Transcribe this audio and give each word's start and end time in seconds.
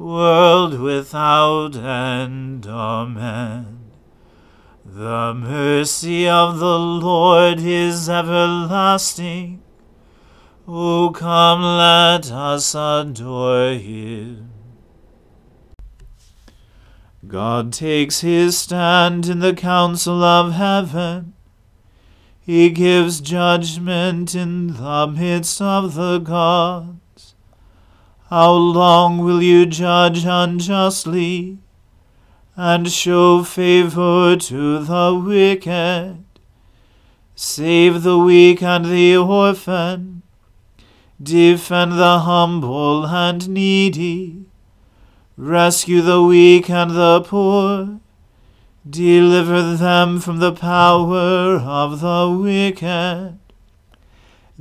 world 0.00 0.80
without 0.80 1.76
end. 1.76 2.66
Amen. 2.66 3.90
The 4.82 5.34
mercy 5.34 6.26
of 6.26 6.58
the 6.58 6.78
Lord 6.78 7.60
is 7.60 8.08
everlasting. 8.08 9.62
O 10.66 11.10
come, 11.10 11.62
let 11.62 12.30
us 12.30 12.74
adore 12.74 13.74
him. 13.74 14.50
God 17.26 17.72
takes 17.72 18.20
his 18.20 18.56
stand 18.56 19.28
in 19.28 19.40
the 19.40 19.52
council 19.52 20.24
of 20.24 20.54
heaven. 20.54 21.34
He 22.40 22.70
gives 22.70 23.20
judgment 23.20 24.34
in 24.34 24.68
the 24.68 25.06
midst 25.06 25.60
of 25.60 25.94
the 25.94 26.18
gods. 26.18 26.99
How 28.30 28.52
long 28.52 29.18
will 29.18 29.42
you 29.42 29.66
judge 29.66 30.24
unjustly 30.24 31.58
and 32.54 32.88
show 32.88 33.42
favor 33.42 34.36
to 34.36 34.78
the 34.84 35.20
wicked? 35.26 36.22
Save 37.34 38.04
the 38.04 38.16
weak 38.16 38.62
and 38.62 38.84
the 38.84 39.16
orphan. 39.16 40.22
Defend 41.20 41.98
the 41.98 42.20
humble 42.20 43.04
and 43.08 43.48
needy. 43.48 44.44
Rescue 45.36 46.00
the 46.00 46.22
weak 46.22 46.70
and 46.70 46.92
the 46.92 47.22
poor. 47.22 47.98
Deliver 48.88 49.74
them 49.74 50.20
from 50.20 50.38
the 50.38 50.52
power 50.52 51.56
of 51.56 51.98
the 51.98 52.30
wicked. 52.40 53.39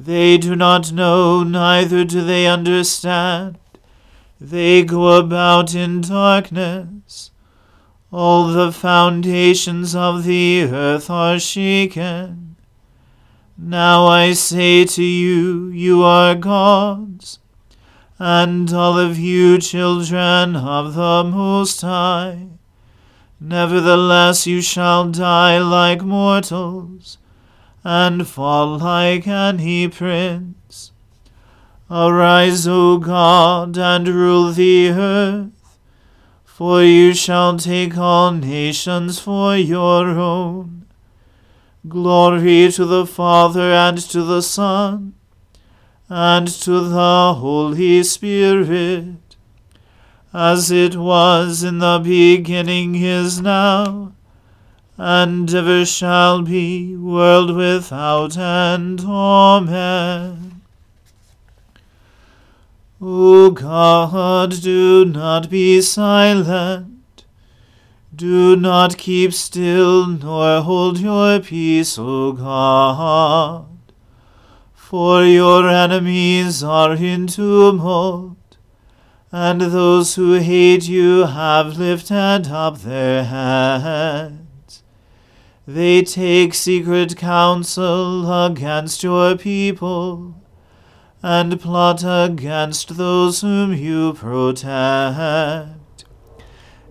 They 0.02 0.38
do 0.38 0.56
not 0.56 0.94
know, 0.94 1.44
neither 1.44 2.06
do 2.06 2.24
they 2.24 2.48
understand. 2.48 3.58
They 4.40 4.86
go 4.86 5.18
about 5.18 5.76
in 5.76 6.00
darkness. 6.00 7.32
All 8.10 8.48
the 8.48 8.72
foundations 8.72 9.94
of 9.94 10.24
the 10.24 10.64
earth 10.64 11.10
are 11.10 11.38
shaken. 11.38 12.56
Now 13.58 14.08
I 14.08 14.32
say 14.32 14.86
to 14.86 15.04
you, 15.04 15.68
you 15.68 16.02
are 16.04 16.34
gods, 16.34 17.40
and 18.18 18.72
all 18.72 18.98
of 18.98 19.20
you 19.20 19.58
children 19.58 20.56
of 20.56 20.94
the 20.94 21.26
Most 21.26 21.82
High. 21.82 22.48
Nevertheless, 23.42 24.48
you 24.48 24.62
shall 24.62 25.10
die 25.12 25.60
like 25.60 26.02
mortals 26.02 27.18
and 27.84 28.28
fall 28.28 28.78
like 28.78 29.28
any 29.28 29.88
prince. 29.88 30.92
Arise, 31.90 32.68
O 32.68 32.98
God, 32.98 33.78
and 33.78 34.08
rule 34.08 34.52
the 34.52 34.90
earth, 34.90 35.78
for 36.46 36.84
you 36.84 37.14
shall 37.14 37.58
take 37.58 37.98
all 37.98 38.32
nations 38.32 39.20
for 39.20 39.56
your 39.56 40.10
own. 40.10 40.86
Glory 41.88 42.72
to 42.72 42.86
the 42.86 43.08
Father, 43.08 43.72
and 43.72 43.98
to 43.98 44.22
the 44.22 44.42
Son, 44.42 45.16
and 46.10 46.48
to 46.48 46.82
the 46.82 47.34
Holy 47.36 48.04
Spirit, 48.04 49.36
as 50.34 50.70
it 50.70 50.96
was 50.96 51.64
in 51.64 51.80
the 51.80 52.00
beginning, 52.04 52.96
is 52.96 53.42
now, 53.42 54.14
and 55.02 55.54
ever 55.56 55.86
shall 55.86 56.42
be, 56.42 56.94
world 56.98 57.56
without 57.56 58.38
end. 58.38 59.00
Amen. 59.00 60.62
O 63.02 63.50
God, 63.52 64.62
do 64.62 65.06
not 65.06 65.50
be 65.50 65.80
silent. 65.80 67.24
Do 68.14 68.58
not 68.58 68.98
keep 68.98 69.32
still, 69.34 70.06
nor 70.06 70.60
hold 70.62 71.00
your 71.00 71.40
peace, 71.40 71.98
O 71.98 72.34
God. 72.34 73.68
For 74.74 75.24
your 75.24 75.70
enemies 75.70 76.62
are 76.62 76.96
in 76.96 77.28
tumult, 77.28 78.36
and 79.32 79.62
those 79.62 80.16
who 80.16 80.34
hate 80.34 80.90
you 80.90 81.24
have 81.24 81.78
lifted 81.78 82.50
up 82.52 82.80
their 82.80 83.24
heads. 83.24 84.49
They 85.72 86.02
take 86.02 86.56
secret 86.56 87.16
counsel 87.16 88.44
against 88.44 89.04
your 89.04 89.38
people, 89.38 90.34
and 91.22 91.62
plot 91.62 92.02
against 92.04 92.98
those 92.98 93.42
whom 93.42 93.74
you 93.74 94.14
protect. 94.14 96.06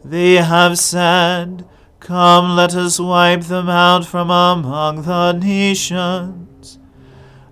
They 0.04 0.34
have 0.34 0.78
said, 0.78 1.66
Come, 1.98 2.54
let 2.54 2.76
us 2.76 3.00
wipe 3.00 3.42
them 3.42 3.68
out 3.68 4.06
from 4.06 4.30
among 4.30 5.02
the 5.02 5.32
nations. 5.32 6.78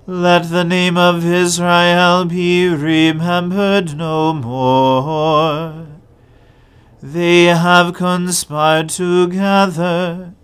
Let 0.06 0.48
the 0.48 0.62
name 0.62 0.96
of 0.96 1.26
Israel 1.26 2.24
be 2.26 2.68
remembered 2.68 3.96
no 3.96 4.32
more. 4.32 5.88
They 7.02 7.46
have 7.46 7.94
conspired 7.94 8.90
together. 8.90 10.35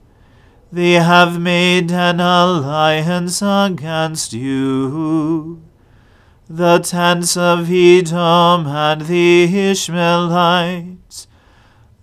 They 0.72 0.92
have 0.92 1.38
made 1.38 1.92
an 1.92 2.18
alliance 2.18 3.42
against 3.42 4.32
you. 4.32 5.62
The 6.48 6.78
tents 6.78 7.36
of 7.36 7.70
Edom 7.70 8.66
and 8.66 9.02
the 9.02 9.70
Ishmaelites, 9.70 11.28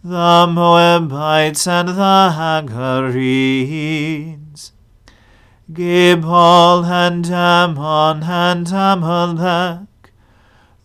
the 0.04 0.48
Moabites 0.48 1.66
and 1.66 1.90
the 1.90 2.34
Hagarenes 2.38 3.60
Gebal 5.72 6.86
and 6.86 7.26
Ammon 7.28 8.24
and 8.24 8.68
Amalek, 8.68 10.12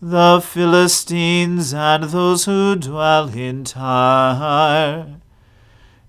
the 0.01 0.41
Philistines 0.43 1.71
and 1.73 2.05
those 2.05 2.45
who 2.45 2.75
dwell 2.75 3.29
in 3.29 3.63
Tyre. 3.63 5.21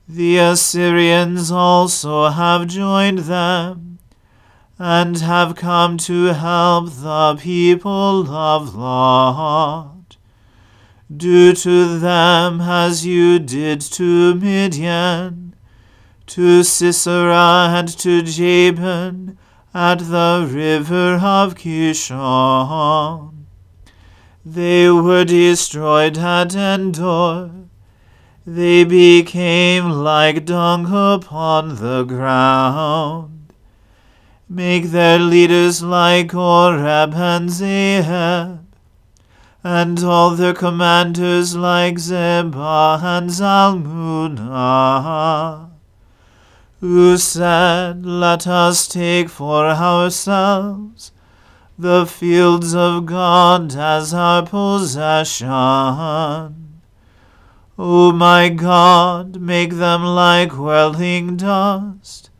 The 0.08 0.38
Assyrians 0.38 1.50
also 1.50 2.28
have 2.28 2.68
joined 2.68 3.20
them, 3.20 3.98
and 4.78 5.16
have 5.18 5.56
come 5.56 5.96
to 5.98 6.26
help 6.26 6.90
the 6.92 7.36
people 7.40 8.28
of 8.30 8.74
Lot. 8.74 10.16
Do 11.14 11.52
to 11.54 11.98
them 11.98 12.60
as 12.60 13.06
you 13.06 13.38
did 13.38 13.80
to 13.80 14.34
Midian 14.34 15.46
to 16.26 16.64
Sisera 16.64 17.68
and 17.70 17.88
to 17.98 18.22
Jabin 18.22 19.38
at 19.72 20.00
the 20.00 20.48
river 20.50 21.14
of 21.22 21.54
Kishon. 21.54 23.46
They 24.44 24.90
were 24.90 25.24
destroyed 25.24 26.18
at 26.18 26.54
Endor. 26.54 27.65
They 28.46 28.84
became 28.84 29.90
like 29.90 30.44
dung 30.46 30.86
upon 30.86 31.76
the 31.76 32.04
ground. 32.04 33.52
Make 34.48 34.92
their 34.92 35.18
leaders 35.18 35.82
like 35.82 36.32
Oreb 36.32 37.14
and 37.14 37.50
Zeeb, 37.50 38.60
and 39.64 40.04
all 40.04 40.30
their 40.36 40.54
commanders 40.54 41.56
like 41.56 41.96
Zebah 41.96 43.02
and 43.02 43.30
Zalmunna 43.30 44.46
who 46.80 47.16
said, 47.16 48.04
Let 48.06 48.46
us 48.46 48.86
take 48.86 49.28
for 49.28 49.66
ourselves 49.66 51.10
the 51.78 52.06
fields 52.06 52.74
of 52.74 53.06
God 53.06 53.74
as 53.74 54.12
our 54.14 54.44
possession. 54.46 55.48
O 57.78 58.12
my 58.12 58.48
God, 58.48 59.40
make 59.40 59.74
them 59.74 60.02
like 60.04 60.52
whirling 60.52 61.36
dust, 61.36 62.30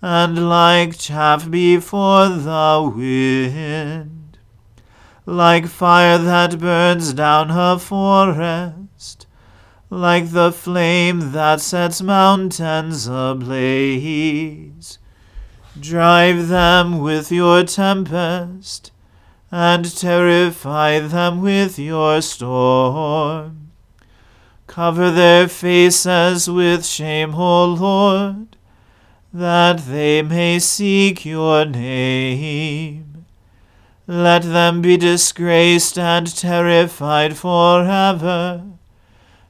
and 0.00 0.48
like 0.48 0.98
chaff 0.98 1.50
before 1.50 2.28
the 2.28 2.92
wind, 2.94 4.38
like 5.26 5.66
fire 5.66 6.18
that 6.18 6.58
burns 6.58 7.12
down 7.12 7.50
a 7.50 7.78
forest 7.78 9.26
like 9.90 10.30
the 10.30 10.52
flame 10.52 11.32
that 11.32 11.60
sets 11.60 12.00
mountains 12.00 13.08
ablaze. 13.08 14.98
Drive 15.78 16.46
them 16.46 17.00
with 17.00 17.32
your 17.32 17.64
tempest, 17.64 18.92
and 19.50 19.84
terrify 19.96 21.00
them 21.00 21.42
with 21.42 21.76
your 21.76 22.22
storm. 22.22 23.69
Cover 24.70 25.10
their 25.10 25.48
faces 25.48 26.48
with 26.48 26.86
shame, 26.86 27.34
O 27.34 27.66
Lord, 27.66 28.56
that 29.32 29.86
they 29.86 30.22
may 30.22 30.58
seek 30.58 31.26
your 31.26 31.64
name. 31.64 33.26
Let 34.06 34.42
them 34.42 34.80
be 34.80 34.96
disgraced 34.96 35.98
and 35.98 36.34
terrified 36.34 37.36
forever 37.36 38.64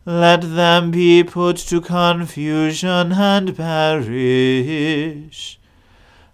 let 0.07 0.41
them 0.41 0.91
be 0.91 1.23
put 1.23 1.59
to 1.59 1.81
confusion 1.81 3.13
and 3.13 3.55
perish. 3.55 5.59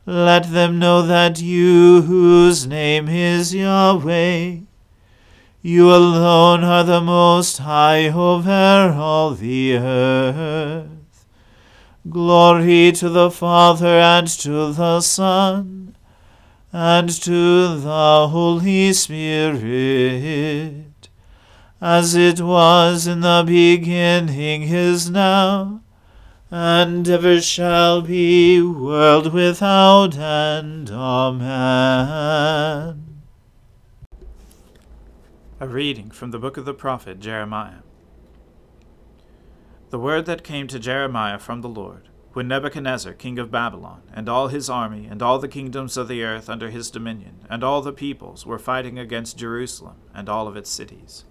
Let 0.07 0.53
them 0.53 0.79
know 0.79 1.03
that 1.03 1.43
you, 1.43 2.03
whose 2.03 2.67
name 2.67 3.09
is 3.09 3.53
Yahweh, 3.53 4.59
you 5.67 5.93
alone 5.93 6.63
are 6.63 6.85
the 6.85 7.01
Most 7.01 7.59
High 7.59 8.09
over 8.09 8.95
all 8.97 9.33
the 9.35 9.77
earth. 9.77 11.27
Glory 12.09 12.93
to 12.93 13.09
the 13.09 13.33
Father 13.33 13.99
and 13.99 14.29
to 14.29 14.73
the 14.73 15.01
Son 15.01 15.97
and 16.73 17.11
to 17.11 17.81
the 17.81 18.29
Holy 18.29 18.93
Spirit 18.93 20.85
as 21.81 22.15
it 22.15 22.41
was 22.41 23.09
in 23.09 23.19
the 23.23 23.43
beginning 23.45 24.63
is 24.63 25.11
now, 25.11 25.81
and 26.49 27.09
ever 27.09 27.41
shall 27.41 28.03
be, 28.03 28.63
world 28.63 29.33
without 29.33 30.17
end. 30.17 30.91
Amen. 30.93 32.27
A 35.59 35.67
reading 35.67 36.11
from 36.11 36.33
the 36.33 36.39
book 36.39 36.59
of 36.59 36.67
the 36.67 36.75
prophet 36.75 37.19
Jeremiah. 37.19 37.81
The 39.89 39.99
word 39.99 40.27
that 40.27 40.45
came 40.45 40.67
to 40.67 40.79
Jeremiah 40.79 41.39
from 41.39 41.63
the 41.63 41.69
Lord, 41.69 42.11
when 42.35 42.47
Nebuchadnezzar, 42.47 43.15
king 43.15 43.39
of 43.39 43.51
Babylon, 43.51 44.03
and 44.13 44.29
all 44.29 44.49
his 44.49 44.69
army, 44.69 45.07
and 45.07 45.23
all 45.23 45.39
the 45.39 45.49
kingdoms 45.49 45.97
of 45.97 46.09
the 46.09 46.23
earth 46.23 46.51
under 46.51 46.69
his 46.69 46.91
dominion, 46.91 47.47
and 47.49 47.65
all 47.65 47.81
the 47.81 47.95
peoples 47.95 48.45
were 48.45 48.59
fighting 48.59 48.99
against 48.99 49.39
Jerusalem 49.39 49.97
and 50.13 50.29
all 50.29 50.47
of 50.47 50.59
its 50.59 50.69
cities. 50.69 51.25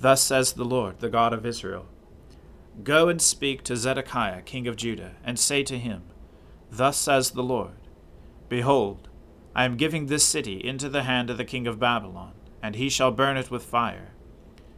Thus 0.00 0.22
says 0.22 0.54
the 0.54 0.64
Lord, 0.64 1.00
the 1.00 1.10
God 1.10 1.34
of 1.34 1.44
Israel 1.44 1.84
Go 2.82 3.10
and 3.10 3.20
speak 3.20 3.62
to 3.64 3.76
Zedekiah, 3.76 4.40
king 4.40 4.66
of 4.66 4.76
Judah, 4.76 5.16
and 5.22 5.38
say 5.38 5.62
to 5.64 5.78
him, 5.78 6.04
Thus 6.70 6.96
says 6.96 7.32
the 7.32 7.42
Lord 7.42 7.76
Behold, 8.48 9.10
I 9.54 9.66
am 9.66 9.76
giving 9.76 10.06
this 10.06 10.24
city 10.24 10.64
into 10.64 10.88
the 10.88 11.02
hand 11.02 11.28
of 11.28 11.36
the 11.36 11.44
king 11.44 11.66
of 11.66 11.78
Babylon, 11.78 12.32
and 12.62 12.76
he 12.76 12.88
shall 12.88 13.10
burn 13.10 13.36
it 13.36 13.50
with 13.50 13.64
fire. 13.64 14.12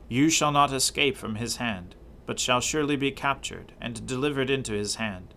You 0.08 0.30
shall 0.30 0.52
not 0.52 0.72
escape 0.72 1.16
from 1.16 1.36
his 1.36 1.56
hand, 1.56 1.94
but 2.26 2.40
shall 2.40 2.60
surely 2.60 2.96
be 2.96 3.10
captured 3.10 3.72
and 3.80 4.06
delivered 4.06 4.50
into 4.50 4.72
his 4.72 4.96
hand. 4.96 5.34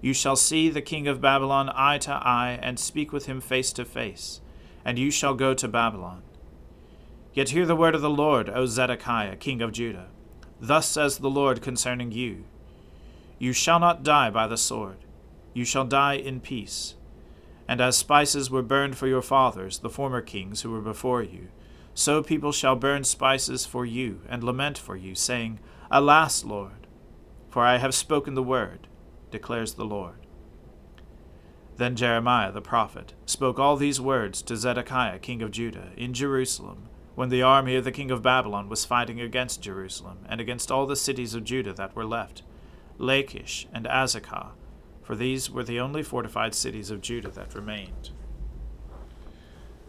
You 0.00 0.12
shall 0.12 0.36
see 0.36 0.68
the 0.68 0.82
king 0.82 1.06
of 1.06 1.20
Babylon 1.20 1.70
eye 1.74 1.98
to 1.98 2.12
eye, 2.12 2.58
and 2.60 2.78
speak 2.78 3.12
with 3.12 3.26
him 3.26 3.40
face 3.40 3.72
to 3.74 3.84
face, 3.84 4.40
and 4.84 4.98
you 4.98 5.10
shall 5.10 5.34
go 5.34 5.54
to 5.54 5.68
Babylon. 5.68 6.22
Yet 7.32 7.50
hear 7.50 7.64
the 7.64 7.76
word 7.76 7.94
of 7.94 8.02
the 8.02 8.10
Lord, 8.10 8.50
O 8.50 8.66
Zedekiah, 8.66 9.36
king 9.36 9.62
of 9.62 9.72
Judah. 9.72 10.08
Thus 10.60 10.88
says 10.88 11.18
the 11.18 11.30
Lord 11.30 11.62
concerning 11.62 12.12
you 12.12 12.44
You 13.38 13.52
shall 13.52 13.80
not 13.80 14.02
die 14.02 14.30
by 14.30 14.46
the 14.46 14.56
sword, 14.56 14.98
you 15.54 15.64
shall 15.64 15.84
die 15.84 16.14
in 16.14 16.40
peace. 16.40 16.94
And 17.68 17.80
as 17.80 17.96
spices 17.96 18.50
were 18.50 18.62
burned 18.62 18.98
for 18.98 19.06
your 19.06 19.22
fathers, 19.22 19.78
the 19.78 19.88
former 19.88 20.20
kings 20.20 20.62
who 20.62 20.70
were 20.70 20.80
before 20.80 21.22
you, 21.22 21.48
so 21.94 22.22
people 22.22 22.52
shall 22.52 22.76
burn 22.76 23.04
spices 23.04 23.66
for 23.66 23.84
you, 23.84 24.20
and 24.28 24.42
lament 24.42 24.78
for 24.78 24.96
you, 24.96 25.14
saying, 25.14 25.60
Alas, 25.90 26.44
Lord! 26.44 26.86
For 27.50 27.62
I 27.62 27.76
have 27.78 27.94
spoken 27.94 28.34
the 28.34 28.42
word, 28.42 28.88
declares 29.30 29.74
the 29.74 29.84
Lord. 29.84 30.26
Then 31.76 31.96
Jeremiah 31.96 32.52
the 32.52 32.60
prophet 32.60 33.14
spoke 33.26 33.58
all 33.58 33.76
these 33.76 34.00
words 34.00 34.42
to 34.42 34.56
Zedekiah 34.56 35.18
king 35.18 35.42
of 35.42 35.50
Judah 35.50 35.90
in 35.96 36.14
Jerusalem 36.14 36.88
when 37.14 37.28
the 37.28 37.42
army 37.42 37.76
of 37.76 37.84
the 37.84 37.92
king 37.92 38.10
of 38.10 38.22
Babylon 38.22 38.68
was 38.68 38.84
fighting 38.84 39.20
against 39.20 39.60
Jerusalem, 39.62 40.18
and 40.28 40.40
against 40.40 40.70
all 40.70 40.86
the 40.86 40.96
cities 40.96 41.34
of 41.34 41.44
Judah 41.44 41.74
that 41.74 41.94
were 41.94 42.06
left, 42.06 42.42
Lachish 42.98 43.66
and 43.72 43.84
Azekah, 43.84 44.52
for 45.02 45.14
these 45.14 45.50
were 45.50 45.64
the 45.64 45.80
only 45.80 46.02
fortified 46.02 46.54
cities 46.54 46.90
of 46.90 47.02
Judah 47.02 47.30
that 47.30 47.54
remained. 47.54 48.10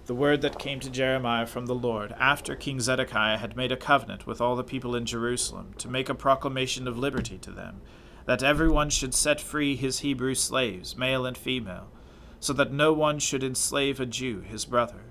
The 0.06 0.16
word 0.16 0.42
that 0.42 0.60
came 0.60 0.82
to 0.82 0.90
Jeremiah 0.90 1.46
from 1.46 1.66
the 1.66 1.76
Lord 1.76 2.14
after 2.20 2.58
King 2.58 2.82
Zedekiah 2.82 3.38
had 3.38 3.56
made 3.56 3.72
a 3.72 3.78
covenant 3.78 4.28
with 4.28 4.42
all 4.42 4.58
the 4.58 4.64
people 4.64 4.98
in 4.98 5.06
Jerusalem 5.06 5.74
to 5.78 5.88
make 5.88 6.10
a 6.10 6.16
proclamation 6.16 6.90
of 6.90 6.98
liberty 6.98 7.38
to 7.38 7.52
them, 7.52 7.80
that 8.26 8.44
every 8.44 8.68
one 8.68 8.90
should 8.90 9.14
set 9.14 9.40
free 9.40 9.78
his 9.78 10.00
Hebrew 10.00 10.36
slaves, 10.36 10.98
male 10.98 11.26
and 11.26 11.38
female, 11.38 11.90
so 12.42 12.52
that 12.52 12.74
no 12.74 12.92
one 12.92 13.18
should 13.18 13.46
enslave 13.46 14.02
a 14.02 14.06
Jew, 14.06 14.42
his 14.42 14.66
brother. 14.66 15.06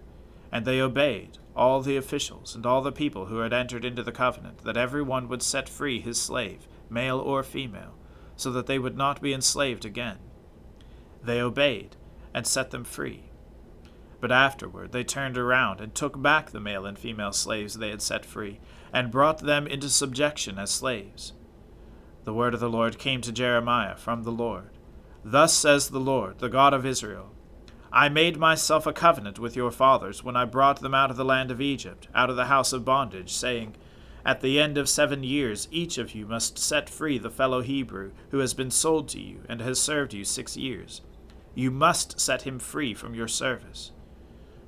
And 0.52 0.66
they 0.66 0.78
obeyed, 0.78 1.38
all 1.56 1.80
the 1.80 1.96
officials 1.96 2.54
and 2.54 2.66
all 2.66 2.82
the 2.82 2.92
people 2.92 3.26
who 3.26 3.38
had 3.38 3.54
entered 3.54 3.86
into 3.86 4.02
the 4.02 4.12
covenant, 4.12 4.58
that 4.64 4.76
every 4.76 5.02
one 5.02 5.26
would 5.28 5.42
set 5.42 5.70
free 5.70 6.00
his 6.00 6.20
slave, 6.20 6.68
male 6.90 7.18
or 7.18 7.42
female, 7.42 7.94
so 8.36 8.52
that 8.52 8.66
they 8.66 8.78
would 8.78 8.98
not 8.98 9.22
be 9.22 9.32
enslaved 9.32 9.86
again. 9.86 10.18
They 11.24 11.40
obeyed, 11.40 11.96
and 12.34 12.46
set 12.46 12.72
them 12.72 12.84
free. 12.84 13.31
But 14.22 14.30
afterward 14.30 14.92
they 14.92 15.02
turned 15.02 15.36
around 15.36 15.80
and 15.80 15.92
took 15.92 16.22
back 16.22 16.52
the 16.52 16.60
male 16.60 16.86
and 16.86 16.96
female 16.96 17.32
slaves 17.32 17.74
they 17.74 17.90
had 17.90 18.00
set 18.00 18.24
free, 18.24 18.60
and 18.92 19.10
brought 19.10 19.38
them 19.38 19.66
into 19.66 19.90
subjection 19.90 20.60
as 20.60 20.70
slaves. 20.70 21.32
The 22.22 22.32
word 22.32 22.54
of 22.54 22.60
the 22.60 22.70
Lord 22.70 23.00
came 23.00 23.20
to 23.22 23.32
Jeremiah 23.32 23.96
from 23.96 24.22
the 24.22 24.30
Lord. 24.30 24.70
Thus 25.24 25.52
says 25.52 25.88
the 25.88 25.98
Lord, 25.98 26.38
the 26.38 26.48
God 26.48 26.72
of 26.72 26.86
Israel 26.86 27.32
I 27.92 28.08
made 28.08 28.36
myself 28.36 28.86
a 28.86 28.92
covenant 28.92 29.40
with 29.40 29.56
your 29.56 29.72
fathers 29.72 30.22
when 30.22 30.36
I 30.36 30.44
brought 30.44 30.82
them 30.82 30.94
out 30.94 31.10
of 31.10 31.16
the 31.16 31.24
land 31.24 31.50
of 31.50 31.60
Egypt, 31.60 32.06
out 32.14 32.30
of 32.30 32.36
the 32.36 32.44
house 32.44 32.72
of 32.72 32.84
bondage, 32.84 33.32
saying, 33.32 33.74
At 34.24 34.40
the 34.40 34.60
end 34.60 34.78
of 34.78 34.88
seven 34.88 35.24
years 35.24 35.66
each 35.72 35.98
of 35.98 36.14
you 36.14 36.26
must 36.26 36.60
set 36.60 36.88
free 36.88 37.18
the 37.18 37.28
fellow 37.28 37.60
Hebrew 37.60 38.12
who 38.30 38.38
has 38.38 38.54
been 38.54 38.70
sold 38.70 39.08
to 39.08 39.20
you 39.20 39.40
and 39.48 39.60
has 39.60 39.80
served 39.80 40.14
you 40.14 40.24
six 40.24 40.56
years. 40.56 41.00
You 41.56 41.72
must 41.72 42.20
set 42.20 42.42
him 42.42 42.60
free 42.60 42.94
from 42.94 43.16
your 43.16 43.26
service. 43.26 43.90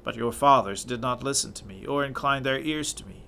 But 0.05 0.17
your 0.17 0.33
fathers 0.33 0.85
did 0.85 1.01
not 1.01 1.25
listen 1.25 1.53
to 1.55 1.67
me 1.67 1.85
or 1.85 2.05
incline 2.05 2.45
their 2.45 2.61
ears 2.61 2.93
to 2.95 3.07
me. 3.07 3.25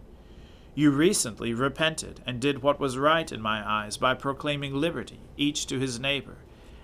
You 0.75 0.92
recently 0.92 1.52
repented 1.52 2.21
and 2.25 2.38
did 2.38 2.62
what 2.62 2.78
was 2.78 2.97
right 2.99 3.33
in 3.33 3.42
my 3.42 3.68
eyes 3.68 3.97
by 3.97 4.14
proclaiming 4.14 4.75
liberty, 4.75 5.21
each 5.37 5.66
to 5.66 5.80
his 5.80 5.99
neighbor 5.99 6.37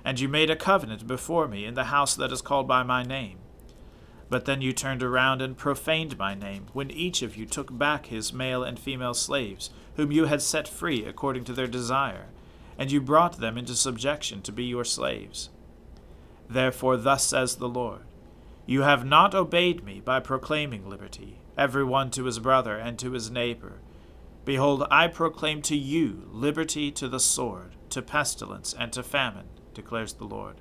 and 0.04 0.18
you 0.18 0.28
made 0.28 0.50
a 0.50 0.56
covenant 0.56 1.06
before 1.06 1.48
me 1.48 1.64
in 1.64 1.74
the 1.74 1.84
house 1.84 2.14
that 2.14 2.32
is 2.32 2.42
called 2.42 2.66
by 2.66 2.82
my 2.82 3.02
name. 3.02 3.38
But 4.28 4.46
then 4.46 4.62
you 4.62 4.72
turned 4.72 5.02
around 5.02 5.42
and 5.42 5.56
profaned 5.56 6.18
my 6.18 6.34
name, 6.34 6.66
when 6.72 6.90
each 6.90 7.22
of 7.22 7.36
you 7.36 7.44
took 7.44 7.76
back 7.76 8.06
his 8.06 8.32
male 8.32 8.62
and 8.64 8.78
female 8.78 9.14
slaves, 9.14 9.70
whom 9.96 10.10
you 10.10 10.24
had 10.24 10.42
set 10.42 10.66
free 10.66 11.04
according 11.04 11.44
to 11.44 11.52
their 11.52 11.66
desire, 11.66 12.26
and 12.78 12.90
you 12.90 13.00
brought 13.00 13.38
them 13.38 13.58
into 13.58 13.74
subjection 13.74 14.40
to 14.42 14.52
be 14.52 14.64
your 14.64 14.84
slaves. 14.84 15.50
Therefore, 16.48 16.96
thus 16.96 17.26
says 17.26 17.56
the 17.56 17.68
Lord 17.68 18.02
You 18.64 18.82
have 18.82 19.04
not 19.04 19.34
obeyed 19.34 19.84
me 19.84 20.00
by 20.00 20.20
proclaiming 20.20 20.88
liberty, 20.88 21.40
every 21.58 21.84
one 21.84 22.10
to 22.12 22.24
his 22.24 22.38
brother 22.38 22.76
and 22.76 22.98
to 23.00 23.12
his 23.12 23.30
neighbor. 23.30 23.80
Behold, 24.44 24.86
I 24.90 25.08
proclaim 25.08 25.62
to 25.62 25.76
you 25.76 26.28
liberty 26.30 26.90
to 26.92 27.08
the 27.08 27.20
sword, 27.20 27.76
to 27.90 28.02
pestilence, 28.02 28.74
and 28.76 28.92
to 28.92 29.02
famine 29.02 29.48
declares 29.74 30.14
the 30.14 30.24
Lord. 30.24 30.56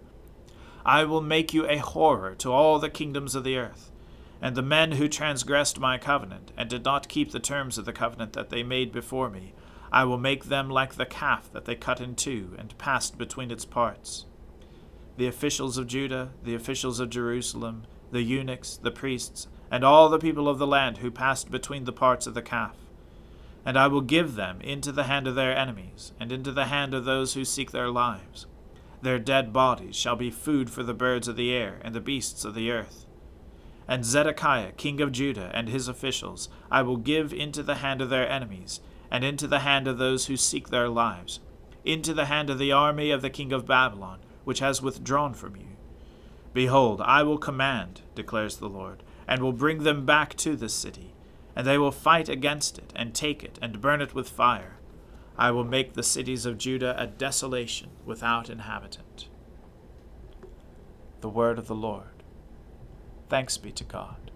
I 0.86 1.04
will 1.04 1.22
make 1.22 1.54
you 1.54 1.68
a 1.68 1.78
horror 1.78 2.34
to 2.36 2.52
all 2.52 2.80
the 2.80 2.90
kingdoms 2.90 3.36
of 3.36 3.44
the 3.44 3.58
earth. 3.58 3.92
And 4.42 4.56
the 4.56 4.64
men 4.64 4.94
who 4.94 5.08
transgressed 5.08 5.80
my 5.80 6.00
covenant, 6.00 6.52
and 6.58 6.68
did 6.70 6.84
not 6.84 7.08
keep 7.08 7.32
the 7.32 7.40
terms 7.40 7.78
of 7.78 7.86
the 7.86 7.94
covenant 7.94 8.34
that 8.34 8.50
they 8.50 8.64
made 8.64 8.92
before 8.92 9.30
me, 9.30 9.54
I 9.92 10.06
will 10.06 10.18
make 10.18 10.46
them 10.46 10.70
like 10.70 10.96
the 10.96 11.06
calf 11.06 11.52
that 11.54 11.66
they 11.66 11.76
cut 11.76 12.02
in 12.02 12.16
two, 12.16 12.56
and 12.58 12.76
passed 12.80 13.20
between 13.20 13.52
its 13.52 13.66
parts. 13.66 14.26
The 15.22 15.28
officials 15.28 15.78
of 15.78 15.86
Judah, 15.86 16.32
the 16.44 16.56
officials 16.56 17.00
of 17.00 17.12
Jerusalem, 17.12 17.86
the 18.10 18.24
eunuchs, 18.24 18.78
the 18.78 18.90
priests, 18.90 19.48
and 19.70 19.84
all 19.84 20.10
the 20.10 20.18
people 20.18 20.50
of 20.50 20.58
the 20.58 20.66
land 20.66 20.98
who 20.98 21.12
passed 21.12 21.52
between 21.52 21.84
the 21.84 21.92
parts 21.92 22.26
of 22.26 22.34
the 22.34 22.42
calf. 22.42 22.76
And 23.64 23.78
I 23.78 23.86
will 23.86 24.02
give 24.02 24.34
them 24.34 24.60
into 24.62 24.92
the 24.92 25.04
hand 25.04 25.28
of 25.28 25.36
their 25.36 25.56
enemies, 25.56 26.12
and 26.20 26.32
into 26.32 26.52
the 26.52 26.66
hand 26.66 26.96
of 26.96 27.06
those 27.06 27.36
who 27.36 27.46
seek 27.46 27.70
their 27.70 27.92
lives 27.92 28.48
their 29.04 29.20
dead 29.20 29.54
bodies 29.54 29.96
shall 29.96 30.16
be 30.16 30.32
food 30.32 30.72
for 30.72 30.82
the 30.82 30.92
birds 30.96 31.28
of 31.28 31.36
the 31.36 31.52
air 31.52 31.80
and 31.84 31.94
the 31.94 32.02
beasts 32.02 32.44
of 32.44 32.56
the 32.56 32.72
earth. 32.72 33.06
And 33.88 34.04
Zedekiah, 34.04 34.72
king 34.72 35.02
of 35.02 35.12
Judah, 35.12 35.52
and 35.54 35.70
his 35.70 35.88
officials 35.88 36.50
I 36.72 36.82
will 36.82 36.98
give 36.98 37.32
into 37.32 37.62
the 37.62 37.76
hand 37.76 38.02
of 38.02 38.10
their 38.10 38.28
enemies, 38.28 38.80
and 39.12 39.24
into 39.24 39.46
the 39.46 39.60
hand 39.60 39.88
of 39.88 40.00
those 40.00 40.26
who 40.26 40.36
seek 40.36 40.70
their 40.70 40.90
lives, 40.90 41.42
into 41.86 42.12
the 42.12 42.26
hand 42.26 42.50
of 42.50 42.58
the 42.58 42.72
army 42.72 43.12
of 43.12 43.22
the 43.22 43.30
king 43.30 43.54
of 43.54 43.68
Babylon, 43.68 44.18
which 44.44 44.60
has 44.60 44.82
withdrawn 44.82 45.34
from 45.34 45.56
you. 45.56 45.78
Behold, 46.54 47.02
I 47.02 47.24
will 47.24 47.38
command, 47.38 48.02
declares 48.16 48.58
the 48.58 48.70
Lord, 48.70 49.04
and 49.28 49.42
will 49.42 49.54
bring 49.54 49.84
them 49.84 50.06
back 50.06 50.36
to 50.38 50.56
this 50.56 50.74
city, 50.74 51.14
and 51.56 51.66
they 51.66 51.78
will 51.78 51.92
fight 51.92 52.28
against 52.28 52.78
it, 52.78 52.92
and 52.96 53.14
take 53.14 53.44
it, 53.44 53.58
and 53.62 53.82
burn 53.82 54.02
it 54.02 54.14
with 54.14 54.30
fire 54.30 54.78
I 55.38 55.50
will 55.50 55.64
make 55.64 55.94
the 55.94 56.04
cities 56.04 56.46
of 56.46 56.60
Judah 56.60 56.96
a 57.02 57.08
desolation 57.08 57.90
without 58.06 58.48
inhabitant. 58.48 59.28
The 61.22 61.30
word 61.30 61.58
of 61.58 61.66
the 61.68 61.74
Lord. 61.74 62.24
Thanks 63.28 63.58
be 63.58 63.72
to 63.72 63.84
God. 63.84 64.32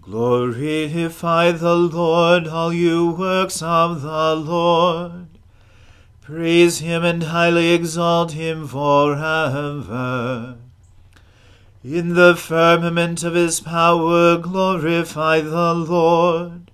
Glorify 0.00 1.50
the 1.50 1.74
Lord, 1.74 2.46
all 2.46 2.72
you 2.72 3.10
works 3.10 3.60
of 3.60 4.02
the 4.02 4.36
Lord. 4.36 5.35
Praise 6.26 6.80
him 6.80 7.04
and 7.04 7.22
highly 7.22 7.72
exalt 7.72 8.32
him 8.32 8.66
forever. 8.66 10.56
In 11.84 12.14
the 12.14 12.34
firmament 12.34 13.22
of 13.22 13.34
his 13.34 13.60
power, 13.60 14.36
glorify 14.36 15.40
the 15.40 15.72
Lord. 15.72 16.72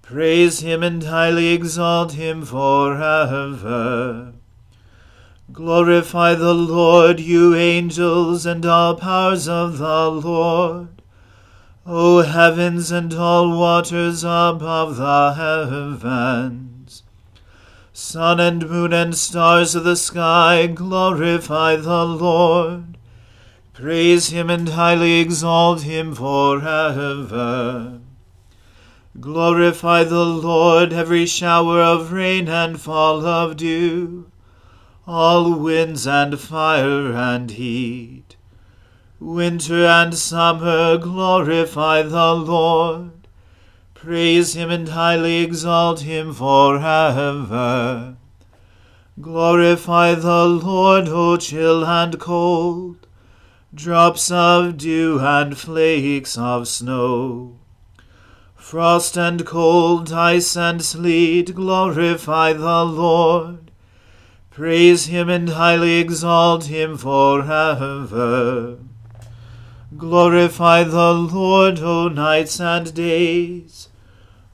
Praise 0.00 0.60
him 0.60 0.84
and 0.84 1.02
highly 1.02 1.48
exalt 1.48 2.12
him 2.12 2.44
forever. 2.44 4.34
Glorify 5.52 6.36
the 6.36 6.54
Lord, 6.54 7.18
you 7.18 7.56
angels, 7.56 8.46
and 8.46 8.64
all 8.64 8.94
powers 8.94 9.48
of 9.48 9.78
the 9.78 10.08
Lord. 10.08 11.02
O 11.84 12.22
heavens 12.22 12.92
and 12.92 13.12
all 13.12 13.58
waters 13.58 14.22
above 14.22 14.98
the 14.98 15.34
heavens. 15.34 16.67
Sun 18.00 18.38
and 18.38 18.70
moon 18.70 18.92
and 18.92 19.12
stars 19.12 19.74
of 19.74 19.82
the 19.82 19.96
sky, 19.96 20.68
glorify 20.68 21.74
the 21.74 22.06
Lord. 22.06 22.96
Praise 23.72 24.28
him 24.28 24.48
and 24.48 24.68
highly 24.68 25.18
exalt 25.18 25.82
him 25.82 26.14
forever. 26.14 27.98
Glorify 29.18 30.04
the 30.04 30.24
Lord, 30.24 30.92
every 30.92 31.26
shower 31.26 31.82
of 31.82 32.12
rain 32.12 32.48
and 32.48 32.80
fall 32.80 33.26
of 33.26 33.56
dew, 33.56 34.30
all 35.04 35.54
winds 35.54 36.06
and 36.06 36.38
fire 36.38 37.12
and 37.12 37.50
heat. 37.50 38.36
Winter 39.18 39.84
and 39.84 40.14
summer, 40.14 40.98
glorify 40.98 42.02
the 42.02 42.34
Lord. 42.36 43.17
Praise 44.00 44.54
him 44.54 44.70
and 44.70 44.88
highly 44.90 45.38
exalt 45.38 46.00
him 46.00 46.32
forever. 46.32 48.16
Glorify 49.20 50.14
the 50.14 50.46
Lord, 50.46 51.08
O 51.08 51.36
chill 51.36 51.84
and 51.84 52.16
cold, 52.20 53.08
drops 53.74 54.30
of 54.30 54.78
dew 54.78 55.18
and 55.20 55.58
flakes 55.58 56.38
of 56.38 56.68
snow. 56.68 57.58
Frost 58.54 59.18
and 59.18 59.44
cold, 59.44 60.12
ice 60.12 60.56
and 60.56 60.80
sleet, 60.80 61.56
glorify 61.56 62.52
the 62.52 62.84
Lord. 62.84 63.72
Praise 64.50 65.06
him 65.06 65.28
and 65.28 65.48
highly 65.48 65.98
exalt 65.98 66.66
him 66.66 66.96
forever. 66.96 68.78
Glorify 69.96 70.84
the 70.84 71.14
Lord, 71.14 71.80
O 71.80 72.06
nights 72.06 72.60
and 72.60 72.94
days, 72.94 73.87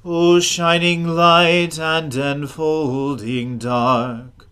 O 0.07 0.39
shining 0.39 1.07
light 1.07 1.79
and 1.79 2.15
enfolding 2.15 3.57
dark. 3.57 4.47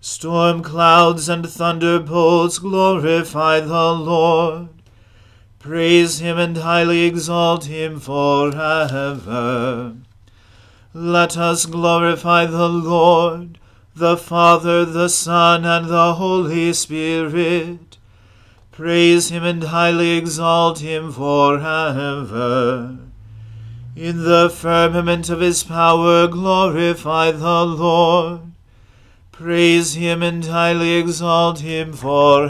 Storm 0.00 0.62
clouds 0.62 1.28
and 1.28 1.46
thunderbolts, 1.46 2.58
glorify 2.58 3.60
the 3.60 3.92
Lord. 3.92 4.70
Praise 5.58 6.20
him 6.20 6.38
and 6.38 6.56
highly 6.56 7.02
exalt 7.02 7.66
him 7.66 8.00
forever. 8.00 9.96
Let 10.94 11.36
us 11.36 11.66
glorify 11.66 12.46
the 12.46 12.70
Lord, 12.70 13.58
the 13.94 14.16
Father, 14.16 14.86
the 14.86 15.10
Son, 15.10 15.66
and 15.66 15.90
the 15.90 16.14
Holy 16.14 16.72
Spirit. 16.72 17.98
Praise 18.72 19.28
him 19.28 19.44
and 19.44 19.64
highly 19.64 20.16
exalt 20.16 20.78
him 20.78 21.12
forever. 21.12 22.96
In 23.96 24.22
the 24.22 24.48
firmament 24.48 25.28
of 25.28 25.40
his 25.40 25.64
power 25.64 26.28
glorify 26.28 27.32
the 27.32 27.64
Lord. 27.64 28.52
Praise 29.32 29.94
him 29.94 30.22
and 30.22 30.44
highly 30.44 30.92
exalt 30.92 31.58
him 31.58 31.92
forever. 31.92 32.46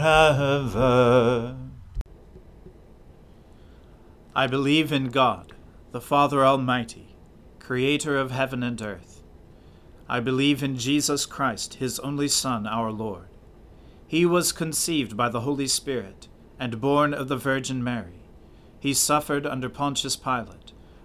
I 4.35 4.47
believe 4.47 4.91
in 4.91 5.09
God, 5.09 5.53
the 5.91 5.99
Father 5.99 6.45
Almighty, 6.45 7.15
creator 7.59 8.17
of 8.17 8.31
heaven 8.31 8.61
and 8.61 8.81
earth. 8.81 9.23
I 10.07 10.19
believe 10.19 10.61
in 10.61 10.77
Jesus 10.77 11.25
Christ, 11.25 11.75
his 11.75 11.97
only 11.99 12.27
Son, 12.27 12.67
our 12.67 12.91
Lord. 12.91 13.29
He 14.05 14.25
was 14.25 14.51
conceived 14.51 15.17
by 15.17 15.29
the 15.29 15.41
Holy 15.41 15.67
Spirit 15.67 16.27
and 16.59 16.79
born 16.79 17.13
of 17.13 17.29
the 17.29 17.37
Virgin 17.37 17.83
Mary. 17.83 18.25
He 18.79 18.93
suffered 18.93 19.47
under 19.47 19.69
Pontius 19.69 20.15
Pilate, 20.15 20.60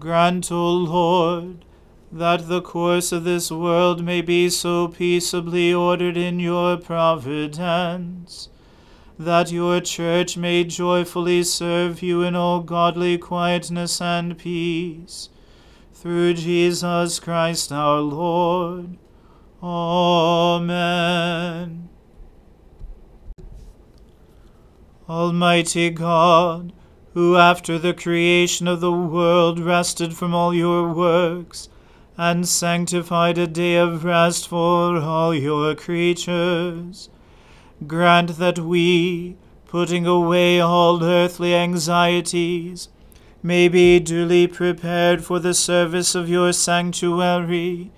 Grant, 0.00 0.50
O 0.50 0.72
Lord, 0.72 1.64
that 2.10 2.48
the 2.48 2.62
course 2.62 3.12
of 3.12 3.24
this 3.24 3.50
world 3.50 4.02
may 4.02 4.22
be 4.22 4.48
so 4.48 4.88
peaceably 4.88 5.74
ordered 5.74 6.16
in 6.16 6.40
your 6.40 6.78
providence, 6.78 8.48
that 9.18 9.52
your 9.52 9.78
church 9.82 10.38
may 10.38 10.64
joyfully 10.64 11.42
serve 11.42 12.02
you 12.02 12.22
in 12.22 12.34
all 12.34 12.60
godly 12.60 13.18
quietness 13.18 14.00
and 14.00 14.38
peace, 14.38 15.28
through 15.92 16.32
Jesus 16.32 17.20
Christ 17.20 17.70
our 17.70 18.00
Lord. 18.00 18.96
Amen. 19.62 21.10
Almighty 25.06 25.90
God, 25.90 26.72
who 27.14 27.36
after 27.36 27.78
the 27.78 27.92
creation 27.92 28.68
of 28.68 28.80
the 28.80 28.92
world 28.92 29.58
rested 29.58 30.14
from 30.16 30.34
all 30.34 30.54
your 30.54 30.92
works, 30.92 31.68
and 32.16 32.46
sanctified 32.46 33.38
a 33.38 33.46
day 33.46 33.76
of 33.76 34.04
rest 34.04 34.46
for 34.46 34.98
all 34.98 35.34
your 35.34 35.74
creatures. 35.74 37.08
Grant 37.86 38.36
that 38.36 38.58
we, 38.58 39.36
putting 39.66 40.06
away 40.06 40.60
all 40.60 41.02
earthly 41.02 41.54
anxieties, 41.54 42.88
may 43.42 43.68
be 43.68 43.98
duly 43.98 44.46
prepared 44.46 45.24
for 45.24 45.38
the 45.38 45.54
service 45.54 46.14
of 46.14 46.28
your 46.28 46.52
sanctuary, 46.52 47.90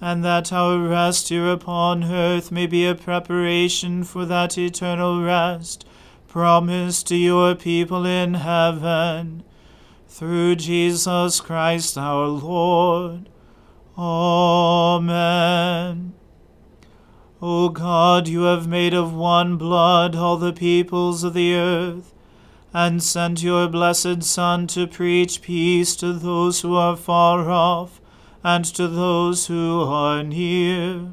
and 0.00 0.22
that 0.22 0.52
our 0.52 0.78
rest 0.78 1.30
here 1.30 1.50
upon 1.50 2.04
earth 2.04 2.52
may 2.52 2.66
be 2.66 2.86
a 2.86 2.94
preparation 2.94 4.04
for 4.04 4.26
that 4.26 4.58
eternal 4.58 5.22
rest 5.22 5.86
promised 6.32 7.06
to 7.08 7.14
your 7.14 7.54
people 7.54 8.06
in 8.06 8.32
heaven. 8.32 9.42
Through 10.08 10.56
Jesus 10.56 11.42
Christ 11.42 11.98
our 11.98 12.26
Lord. 12.26 13.28
Amen. 13.98 15.34
O 17.42 17.68
God, 17.68 18.28
you 18.28 18.44
have 18.44 18.66
made 18.66 18.94
of 18.94 19.12
one 19.14 19.58
blood 19.58 20.16
all 20.16 20.38
the 20.38 20.54
peoples 20.54 21.22
of 21.22 21.34
the 21.34 21.54
earth, 21.54 22.14
and 22.72 23.02
sent 23.02 23.42
your 23.42 23.68
blessed 23.68 24.22
Son 24.22 24.66
to 24.68 24.86
preach 24.86 25.42
peace 25.42 25.94
to 25.96 26.14
those 26.14 26.62
who 26.62 26.74
are 26.74 26.96
far 26.96 27.50
off, 27.50 28.00
and 28.42 28.64
to 28.64 28.88
those 28.88 29.48
who 29.48 29.82
are 29.82 30.22
near. 30.22 31.12